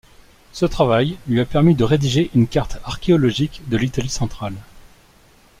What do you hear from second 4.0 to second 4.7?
centrale.